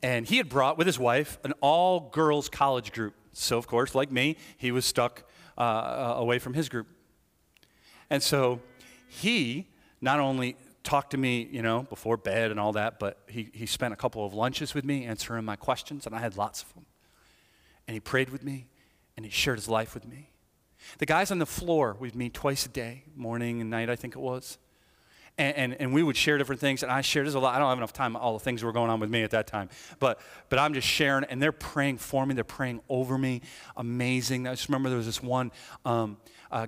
[0.02, 3.12] And he had brought with his wife an all girls college group.
[3.34, 5.24] So, of course, like me, he was stuck
[5.58, 6.86] uh, away from his group.
[8.08, 8.62] And so
[9.08, 9.68] he
[10.00, 13.66] not only talked to me, you know, before bed and all that, but he, he
[13.66, 16.72] spent a couple of lunches with me answering my questions, and I had lots of
[16.72, 16.86] them.
[17.86, 18.68] And he prayed with me,
[19.18, 20.30] and he shared his life with me.
[20.98, 24.14] The guys on the floor we'd meet twice a day, morning and night, I think
[24.14, 24.58] it was.
[25.36, 27.58] And, and, and, we would share different things, and I shared, there's a lot, I
[27.58, 29.68] don't have enough time, all the things were going on with me at that time,
[29.98, 33.40] but, but I'm just sharing, and they're praying for me, they're praying over me,
[33.76, 34.46] amazing.
[34.46, 35.50] I just remember there was this one
[35.84, 36.18] um,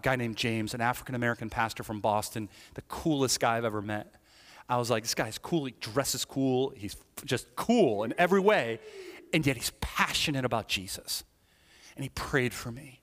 [0.02, 4.12] guy named James, an African-American pastor from Boston, the coolest guy I've ever met.
[4.68, 8.80] I was like, this guy's cool, he dresses cool, he's just cool in every way,
[9.32, 11.22] and yet he's passionate about Jesus.
[11.94, 13.00] And he prayed for me,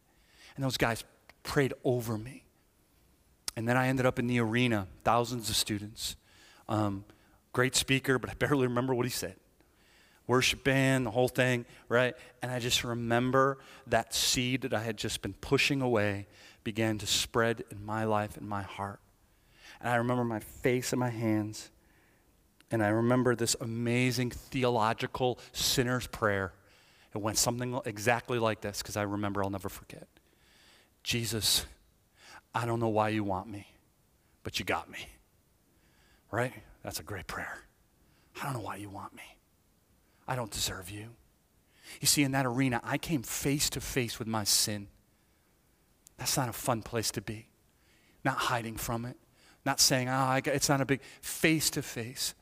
[0.55, 1.03] and those guys
[1.43, 2.43] prayed over me.
[3.55, 6.15] And then I ended up in the arena, thousands of students.
[6.67, 7.05] Um,
[7.51, 9.35] great speaker, but I barely remember what he said.
[10.25, 12.15] Worship band, the whole thing, right?
[12.41, 16.27] And I just remember that seed that I had just been pushing away
[16.63, 19.01] began to spread in my life, in my heart.
[19.81, 21.71] And I remember my face and my hands.
[22.71, 26.53] And I remember this amazing theological sinner's prayer.
[27.13, 30.07] It went something exactly like this because I remember I'll never forget.
[31.03, 31.65] Jesus,
[32.55, 33.67] I don't know why you want me,
[34.43, 35.07] but you got me.
[36.31, 36.53] Right?
[36.81, 37.59] That's a great prayer.
[38.41, 39.37] I don't know why you want me.
[40.27, 41.09] I don't deserve you.
[41.99, 44.87] You see, in that arena, I came face to face with my sin.
[46.17, 47.47] That's not a fun place to be.
[48.23, 49.17] Not hiding from it,
[49.65, 52.33] not saying, oh, it's not a big face to face.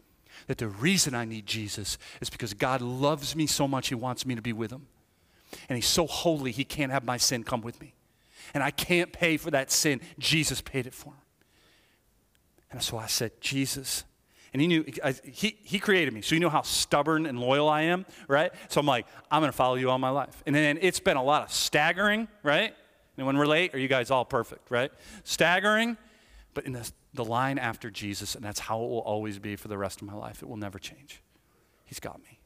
[0.48, 4.26] That the reason I need Jesus is because God loves me so much, He wants
[4.26, 4.88] me to be with Him.
[5.68, 7.96] And He's so holy, He can't have my sin come with me
[8.54, 10.02] and I can't pay for that sin.
[10.20, 11.16] Jesus paid it for me.
[12.72, 14.04] And so I said, Jesus.
[14.54, 17.70] And he knew, I, he, he created me, so he knew how stubborn and loyal
[17.70, 18.52] I am, right?
[18.68, 20.44] So I'm like, I'm going to follow you all my life.
[20.46, 22.74] And then it's been a lot of staggering, right?
[23.18, 23.74] Anyone relate?
[23.74, 24.92] Are you guys all perfect, right?
[25.24, 25.98] Staggering,
[26.54, 29.68] but in the, the line after Jesus, and that's how it will always be for
[29.68, 30.42] the rest of my life.
[30.42, 31.22] It will never change.
[31.86, 32.40] He's got me.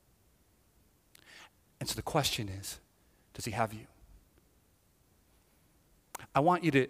[1.79, 2.79] And so the question is,
[3.33, 3.87] does he have you?
[6.35, 6.87] I want you to,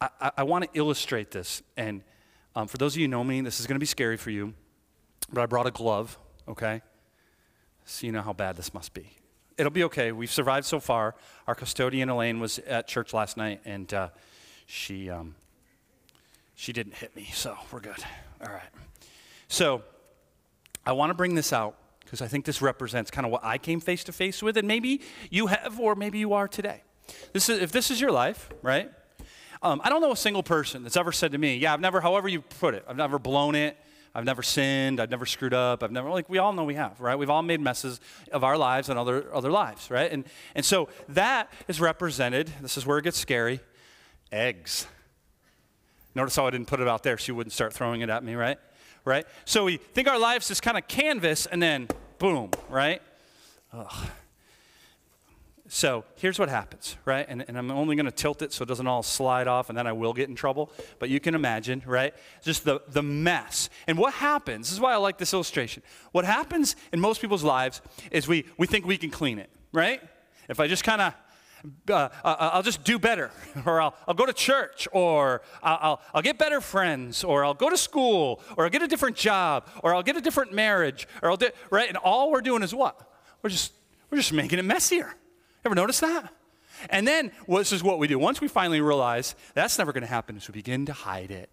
[0.00, 1.62] I, I, I want to illustrate this.
[1.76, 2.02] And
[2.54, 4.30] um, for those of you who know me, this is going to be scary for
[4.30, 4.54] you,
[5.32, 6.80] but I brought a glove, okay?
[7.84, 9.10] So you know how bad this must be.
[9.58, 10.12] It'll be okay.
[10.12, 11.16] We've survived so far.
[11.46, 14.08] Our custodian, Elaine, was at church last night, and uh,
[14.66, 15.34] she, um,
[16.54, 18.02] she didn't hit me, so we're good.
[18.40, 18.70] All right.
[19.48, 19.82] So
[20.86, 23.58] I want to bring this out because I think this represents kind of what I
[23.58, 26.82] came face to face with, and maybe you have, or maybe you are today.
[27.32, 28.90] This is, if this is your life, right?
[29.62, 32.00] Um, I don't know a single person that's ever said to me, yeah, I've never,
[32.00, 33.76] however you put it, I've never blown it,
[34.14, 37.00] I've never sinned, I've never screwed up, I've never, like, we all know we have,
[37.00, 37.16] right?
[37.16, 38.00] We've all made messes
[38.32, 40.10] of our lives and other, other lives, right?
[40.10, 43.60] And, and so that is represented, this is where it gets scary,
[44.32, 44.86] eggs.
[46.14, 48.34] Notice how I didn't put it out there you wouldn't start throwing it at me,
[48.34, 48.58] right?
[49.04, 49.26] Right?
[49.44, 53.00] So we think our lives is kind of canvas and then boom, right?
[53.72, 54.08] Ugh.
[55.74, 57.24] So here's what happens, right?
[57.26, 59.78] And, and I'm only going to tilt it so it doesn't all slide off and
[59.78, 60.70] then I will get in trouble.
[60.98, 62.12] But you can imagine, right?
[62.42, 63.70] Just the, the mess.
[63.86, 65.82] And what happens, this is why I like this illustration.
[66.12, 67.80] What happens in most people's lives
[68.10, 70.02] is we, we think we can clean it, right?
[70.46, 71.14] If I just kind of
[71.88, 73.30] uh, uh, uh, I'll just do better,
[73.64, 77.54] or I'll, I'll go to church, or I'll, I'll, I'll, get better friends, or I'll
[77.54, 81.08] go to school, or I'll get a different job, or I'll get a different marriage,
[81.22, 81.88] or I'll do, right?
[81.88, 83.00] And all we're doing is what?
[83.40, 83.72] We're just,
[84.10, 85.14] we're just making it messier.
[85.64, 86.32] Ever notice that?
[86.90, 88.18] And then well, this is what we do.
[88.18, 91.50] Once we finally realize that's never going to happen, is we begin to hide it.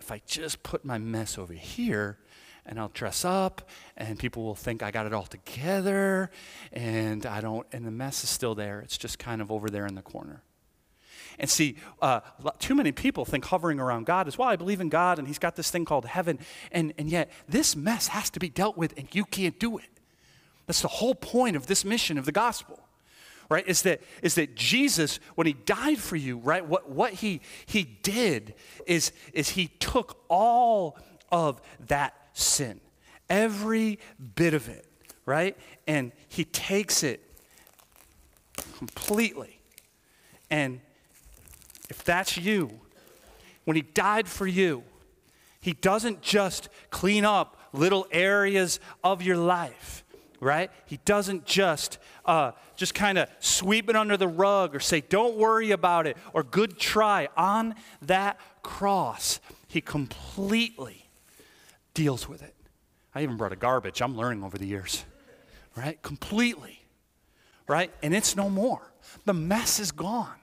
[0.00, 2.18] If I just put my mess over here,
[2.64, 6.30] and I'll dress up, and people will think I got it all together,
[6.72, 8.80] and I don't, and the mess is still there.
[8.80, 10.42] It's just kind of over there in the corner.
[11.38, 12.20] And see, uh,
[12.58, 15.38] too many people think hovering around God is, well, I believe in God, and He's
[15.38, 16.38] got this thing called heaven,
[16.70, 19.88] and, and yet this mess has to be dealt with, and you can't do it.
[20.66, 22.80] That's the whole point of this mission of the gospel
[23.48, 27.40] right, is that, is that Jesus, when he died for you, right, what, what he,
[27.66, 28.54] he did
[28.86, 30.98] is, is he took all
[31.32, 32.80] of that sin,
[33.30, 33.98] every
[34.34, 34.86] bit of it,
[35.24, 35.56] right,
[35.86, 37.22] and he takes it
[38.76, 39.60] completely.
[40.50, 40.80] And
[41.88, 42.80] if that's you,
[43.64, 44.82] when he died for you,
[45.60, 50.04] he doesn't just clean up little areas of your life
[50.40, 50.70] right?
[50.86, 55.36] He doesn't just uh, just kind of sweep it under the rug or say, "Don't
[55.36, 61.08] worry about it" or "Good try." On that cross, he completely
[61.94, 62.54] deals with it.
[63.14, 64.00] I even brought a garbage.
[64.00, 65.04] I'm learning over the years,
[65.76, 66.00] right?
[66.02, 66.84] Completely,
[67.66, 67.92] right?
[68.02, 68.92] And it's no more.
[69.24, 70.36] The mess is gone.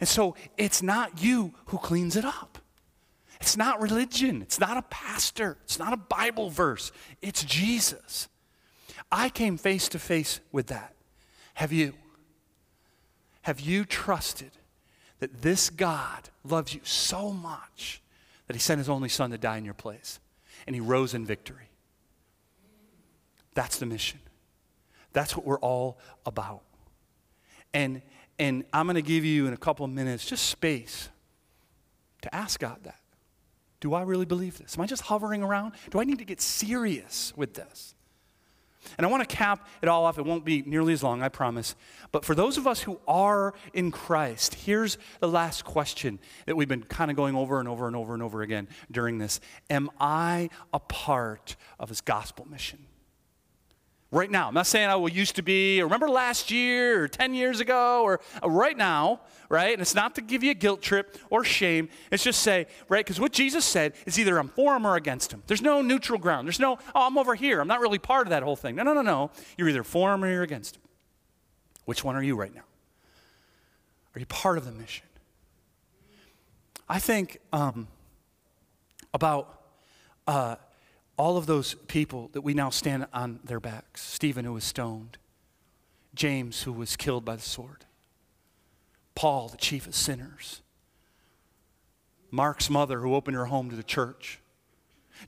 [0.00, 2.58] And so it's not you who cleans it up.
[3.40, 4.42] It's not religion.
[4.42, 5.58] It's not a pastor.
[5.64, 6.92] It's not a Bible verse.
[7.22, 8.28] It's Jesus.
[9.10, 10.94] I came face to face with that.
[11.54, 11.94] Have you?
[13.42, 14.50] Have you trusted
[15.20, 18.02] that this God loves you so much
[18.46, 20.20] that he sent his only son to die in your place
[20.66, 21.70] and he rose in victory?
[23.54, 24.20] That's the mission.
[25.12, 26.62] That's what we're all about.
[27.72, 28.02] And,
[28.38, 31.08] and I'm going to give you in a couple of minutes just space
[32.22, 33.00] to ask God that.
[33.80, 34.76] Do I really believe this?
[34.76, 35.72] Am I just hovering around?
[35.90, 37.94] Do I need to get serious with this?
[38.96, 40.18] And I want to cap it all off.
[40.18, 41.74] It won't be nearly as long, I promise.
[42.12, 46.68] But for those of us who are in Christ, here's the last question that we've
[46.68, 49.90] been kind of going over and over and over and over again during this Am
[50.00, 52.87] I a part of his gospel mission?
[54.10, 54.48] Right now.
[54.48, 57.60] I'm not saying I will used to be, or remember last year, or 10 years
[57.60, 59.72] ago, or uh, right now, right?
[59.74, 61.90] And it's not to give you a guilt trip or shame.
[62.10, 63.04] It's just say, right?
[63.04, 65.42] Because what Jesus said is either I'm for him or against him.
[65.46, 66.48] There's no neutral ground.
[66.48, 67.60] There's no, oh, I'm over here.
[67.60, 68.76] I'm not really part of that whole thing.
[68.76, 69.30] No, no, no, no.
[69.58, 70.82] You're either for him or you're against him.
[71.84, 72.64] Which one are you right now?
[74.14, 75.04] Are you part of the mission?
[76.88, 77.88] I think um,
[79.12, 79.54] about.
[80.26, 80.56] Uh,
[81.18, 85.18] all of those people that we now stand on their backs Stephen, who was stoned,
[86.14, 87.84] James, who was killed by the sword,
[89.14, 90.62] Paul, the chief of sinners,
[92.30, 94.40] Mark's mother, who opened her home to the church.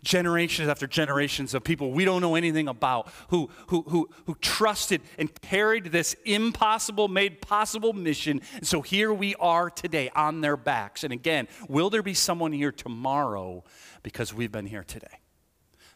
[0.05, 5.01] Generations after generations of people we don't know anything about who, who, who, who trusted
[5.19, 8.41] and carried this impossible, made possible mission.
[8.55, 11.03] And so here we are today on their backs.
[11.03, 13.65] And again, will there be someone here tomorrow
[14.05, 15.20] because we've been here today?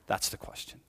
[0.06, 0.80] That's the question.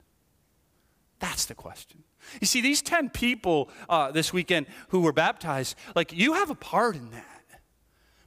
[1.20, 2.04] That's the question.
[2.42, 6.56] You see, these 10 people uh, this weekend who were baptized, like, you have a
[6.56, 7.62] part in that.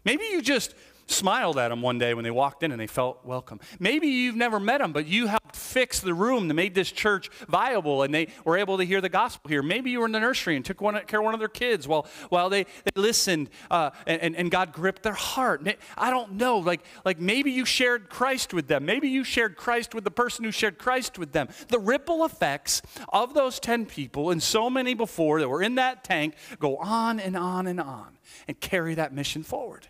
[0.04, 0.74] Maybe you just
[1.10, 3.60] smiled at them one day when they walked in and they felt welcome.
[3.78, 7.30] Maybe you've never met them, but you helped fix the room that made this church
[7.48, 9.62] viable and they were able to hear the gospel here.
[9.62, 11.88] Maybe you were in the nursery and took one, care of one of their kids
[11.88, 15.66] while, while they, they listened uh, and, and God gripped their heart.
[15.96, 16.58] I don't know.
[16.58, 18.84] Like, like maybe you shared Christ with them.
[18.84, 21.48] Maybe you shared Christ with the person who shared Christ with them.
[21.68, 26.04] The ripple effects of those 10 people and so many before that were in that
[26.04, 29.88] tank go on and on and on and carry that mission forward.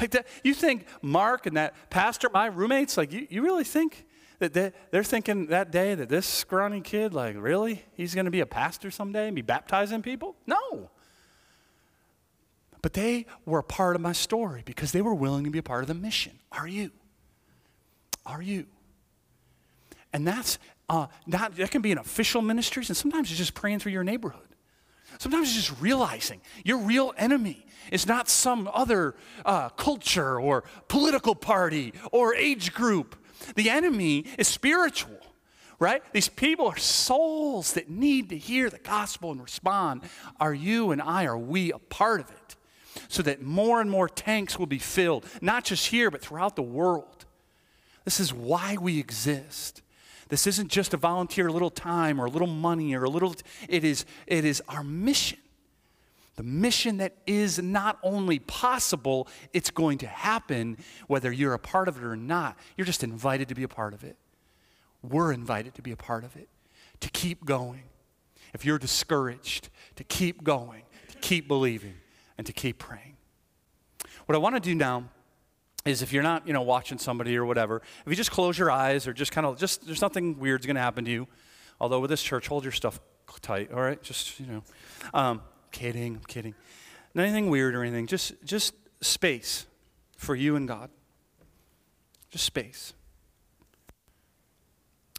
[0.00, 4.06] Like that, you think Mark and that pastor, my roommates, like you, you really think
[4.38, 8.30] that they, they're thinking that day that this scrawny kid, like really, he's going to
[8.30, 10.36] be a pastor someday and be baptizing people?
[10.46, 10.90] No.
[12.82, 15.62] But they were a part of my story because they were willing to be a
[15.62, 16.38] part of the mission.
[16.52, 16.90] Are you?
[18.24, 18.66] Are you?
[20.12, 23.80] And that's uh, not, that can be in official ministries, and sometimes it's just praying
[23.80, 24.47] through your neighborhood.
[25.18, 31.34] Sometimes it's just realizing your real enemy is not some other uh, culture or political
[31.34, 33.16] party or age group.
[33.54, 35.18] The enemy is spiritual,
[35.78, 36.02] right?
[36.12, 40.02] These people are souls that need to hear the gospel and respond.
[40.38, 42.56] Are you and I, are we a part of it?
[43.08, 46.62] So that more and more tanks will be filled, not just here, but throughout the
[46.62, 47.24] world.
[48.04, 49.82] This is why we exist.
[50.28, 53.34] This isn't just a volunteer little time or a little money or a little,
[53.68, 55.38] it is, it is our mission.
[56.36, 61.88] The mission that is not only possible, it's going to happen whether you're a part
[61.88, 62.56] of it or not.
[62.76, 64.16] You're just invited to be a part of it.
[65.02, 66.48] We're invited to be a part of it,
[67.00, 67.82] to keep going.
[68.54, 71.94] If you're discouraged, to keep going, to keep believing,
[72.36, 73.16] and to keep praying.
[74.26, 75.04] What I want to do now
[75.84, 78.70] is if you're not, you know, watching somebody or whatever, if you just close your
[78.70, 81.26] eyes or just kind of just there's nothing weird's going to happen to you.
[81.80, 83.00] Although with this church, hold your stuff
[83.40, 83.72] tight.
[83.72, 84.62] All right, just you know,
[85.14, 86.54] um, kidding, I'm kidding.
[87.14, 88.06] Not anything weird or anything.
[88.06, 89.66] Just just space
[90.16, 90.90] for you and God.
[92.30, 92.92] Just space.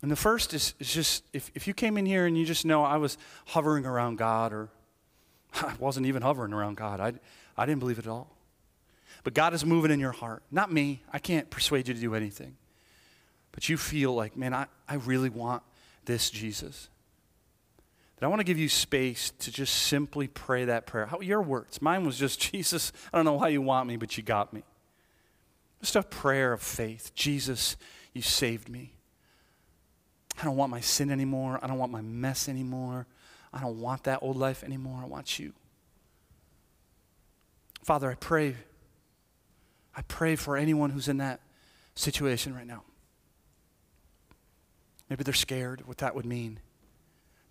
[0.02, 2.66] And the first is, is just if, if you came in here and you just
[2.66, 3.18] know I was
[3.48, 4.70] hovering around God or
[5.54, 7.14] I wasn't even hovering around God, I,
[7.58, 8.34] I didn't believe it at all.
[9.24, 10.44] But God is moving in your heart.
[10.52, 11.04] Not me.
[11.12, 12.56] I can't persuade you to do anything.
[13.52, 15.64] But you feel like, man, I, I really want
[16.06, 16.90] this Jesus.
[18.18, 21.06] That I want to give you space to just simply pray that prayer.
[21.06, 21.82] How, your words.
[21.82, 24.64] Mine was just, Jesus, I don't know why you want me, but you got me.
[25.82, 27.14] Just a prayer of faith.
[27.16, 27.78] Jesus,
[28.14, 28.94] you saved me.
[30.40, 31.60] I don't want my sin anymore.
[31.62, 33.08] I don't want my mess anymore.
[33.54, 35.02] I don't want that old life anymore.
[35.02, 35.54] I want you.
[37.84, 38.56] Father, I pray
[40.00, 41.42] I pray for anyone who's in that
[41.94, 42.84] situation right now.
[45.10, 46.62] Maybe they're scared what that would mean.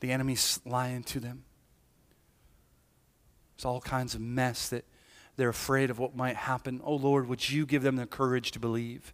[0.01, 1.45] The enemy's lying to them.
[3.55, 4.87] There's all kinds of mess that
[5.37, 6.81] they're afraid of what might happen.
[6.83, 9.13] Oh Lord, would you give them the courage to believe?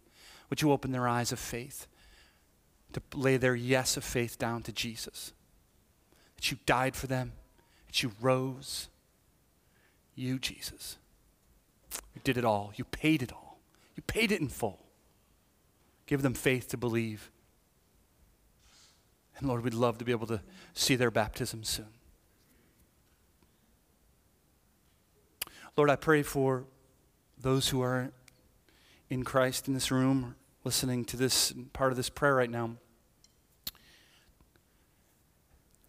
[0.49, 1.87] Would you open their eyes of faith
[2.93, 5.33] to lay their yes of faith down to Jesus?
[6.37, 7.33] That you died for them,
[7.87, 8.87] that you rose.
[10.15, 10.95] You, Jesus.
[12.13, 12.71] You did it all.
[12.75, 13.59] You paid it all.
[13.95, 14.85] You paid it in full.
[16.05, 17.31] Give them faith to believe.
[19.37, 20.41] And Lord, we'd love to be able to
[20.73, 21.87] see their baptism soon.
[25.75, 26.65] Lord, I pray for
[27.37, 28.11] those who are
[29.09, 32.77] in Christ in this room, listening to this part of this prayer right now,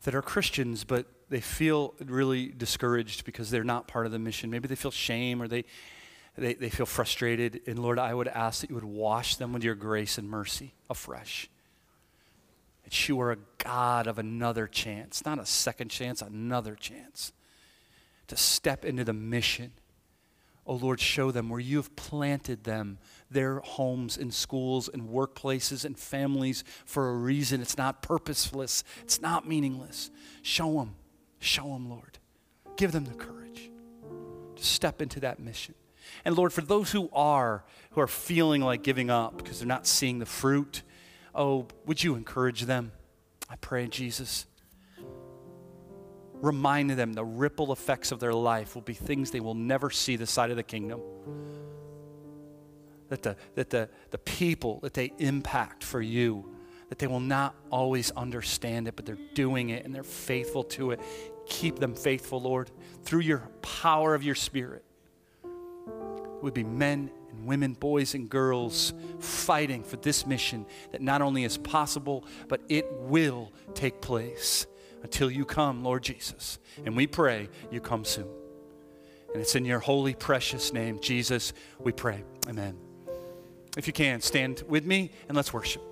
[0.03, 4.51] that are Christians, but they feel really discouraged because they're not part of the mission.
[4.51, 5.65] Maybe they feel shame or they,
[6.39, 7.63] they, they feel frustrated.
[7.67, 10.75] And Lord, I would ask that you would wash them with your grace and mercy
[10.89, 11.51] afresh.
[12.85, 17.33] That you are a God of another chance, not a second chance, another chance
[18.29, 19.73] to step into the mission.
[20.67, 22.99] Oh Lord, show them where you have planted them,
[23.31, 27.61] their homes and schools and workplaces and families for a reason.
[27.61, 30.11] It's not purposeless, it's not meaningless.
[30.43, 30.95] Show them,
[31.39, 32.19] show them, Lord.
[32.77, 33.71] Give them the courage
[34.57, 35.75] to step into that mission.
[36.25, 39.87] And Lord, for those who are, who are feeling like giving up because they're not
[39.87, 40.83] seeing the fruit,
[41.35, 42.93] oh, would you encourage them?
[43.49, 44.47] I pray, Jesus
[46.43, 50.17] Remind them the ripple effects of their life will be things they will never see
[50.17, 51.01] the side of the kingdom.
[53.09, 56.56] That the, that the, the people that they impact for you,
[56.89, 60.93] that they will not always understand it, but they're doing it and they're faithful to
[60.93, 61.01] it.
[61.47, 62.71] Keep them faithful, Lord,
[63.03, 64.85] through your power of your Spirit.
[65.45, 71.23] It would be men and women, boys and girls fighting for this mission that not
[71.23, 74.67] only is possible, but it will take place
[75.03, 76.59] until you come, Lord Jesus.
[76.85, 78.29] And we pray you come soon.
[79.33, 82.23] And it's in your holy, precious name, Jesus, we pray.
[82.49, 82.77] Amen.
[83.77, 85.83] If you can, stand with me and let's worship.